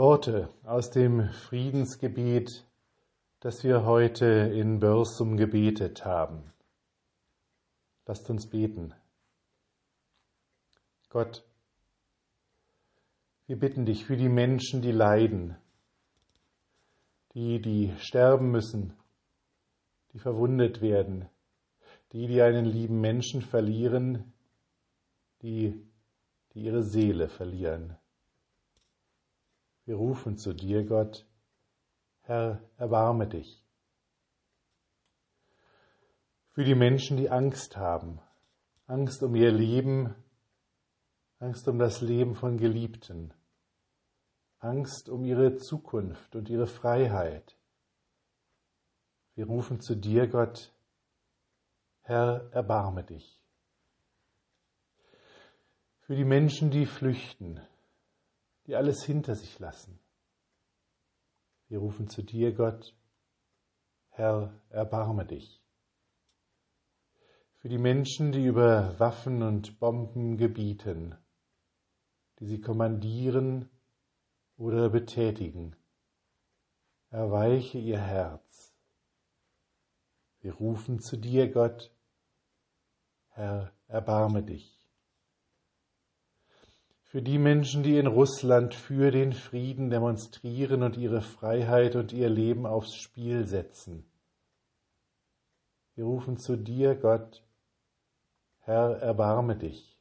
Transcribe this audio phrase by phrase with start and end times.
[0.00, 2.66] Worte aus dem Friedensgebet,
[3.40, 6.54] das wir heute in Börsum gebetet haben.
[8.06, 8.94] Lasst uns beten.
[11.10, 11.44] Gott,
[13.46, 15.58] wir bitten dich für die Menschen, die leiden,
[17.34, 18.94] die, die sterben müssen,
[20.14, 21.28] die verwundet werden,
[22.14, 24.32] die, die einen lieben Menschen verlieren,
[25.42, 25.78] die,
[26.54, 27.99] die ihre Seele verlieren.
[29.84, 31.26] Wir rufen zu dir, Gott,
[32.22, 33.64] Herr, erbarme dich.
[36.50, 38.20] Für die Menschen, die Angst haben,
[38.86, 40.14] Angst um ihr Leben,
[41.38, 43.32] Angst um das Leben von Geliebten,
[44.58, 47.56] Angst um ihre Zukunft und ihre Freiheit.
[49.34, 50.72] Wir rufen zu dir, Gott,
[52.02, 53.40] Herr, erbarme dich.
[56.00, 57.60] Für die Menschen, die flüchten,
[58.66, 59.98] die alles hinter sich lassen.
[61.68, 62.94] Wir rufen zu dir, Gott,
[64.10, 65.62] Herr, erbarme dich.
[67.58, 71.14] Für die Menschen, die über Waffen und Bomben gebieten,
[72.38, 73.68] die sie kommandieren
[74.56, 75.76] oder betätigen,
[77.10, 78.74] erweiche ihr Herz.
[80.40, 81.94] Wir rufen zu dir, Gott,
[83.28, 84.79] Herr, erbarme dich
[87.10, 92.28] für die Menschen, die in Russland für den Frieden demonstrieren und ihre Freiheit und ihr
[92.28, 94.08] Leben aufs Spiel setzen.
[95.96, 97.42] Wir rufen zu dir, Gott,
[98.60, 99.98] Herr, erbarme dich.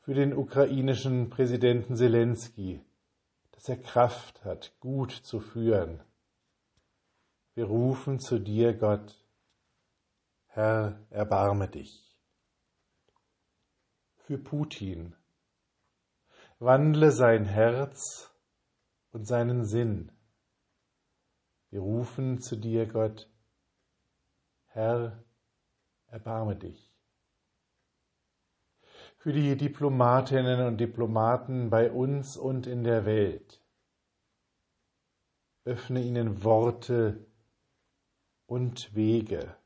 [0.00, 2.84] Für den ukrainischen Präsidenten Zelensky,
[3.52, 6.02] dass er Kraft hat, gut zu führen.
[7.54, 9.18] Wir rufen zu dir, Gott,
[10.48, 12.05] Herr, erbarme dich
[14.26, 15.14] für Putin.
[16.58, 18.34] Wandle sein Herz
[19.12, 20.10] und seinen Sinn.
[21.70, 23.30] Wir rufen zu dir, Gott,
[24.64, 25.24] Herr,
[26.08, 26.92] erbarme dich.
[29.18, 33.62] Für die Diplomatinnen und Diplomaten bei uns und in der Welt.
[35.64, 37.24] Öffne ihnen Worte
[38.46, 39.56] und Wege.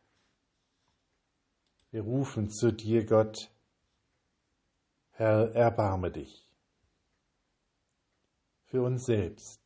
[1.90, 3.50] Wir rufen zu dir, Gott,
[5.20, 6.48] Herr, erbarme dich.
[8.68, 9.60] Für uns selbst,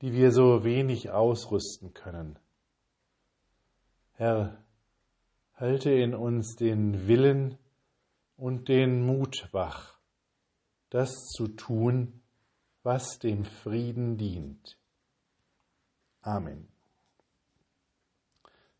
[0.00, 2.38] die wir so wenig ausrüsten können.
[4.14, 4.64] Herr,
[5.56, 7.58] halte in uns den Willen
[8.38, 9.98] und den Mut wach,
[10.88, 12.22] das zu tun,
[12.84, 14.78] was dem Frieden dient.
[16.22, 16.66] Amen.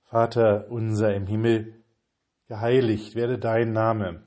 [0.05, 1.85] Vater unser im Himmel,
[2.47, 4.27] geheiligt werde dein Name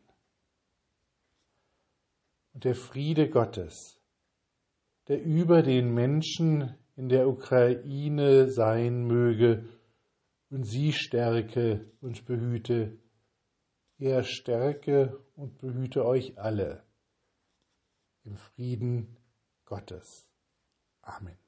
[2.61, 3.99] und der Friede Gottes,
[5.07, 9.65] der über den Menschen in der Ukraine sein möge
[10.51, 12.99] und sie stärke und behüte.
[13.97, 16.83] Er stärke und behüte euch alle
[18.25, 19.17] im Frieden
[19.65, 20.29] Gottes.
[21.01, 21.39] Amen.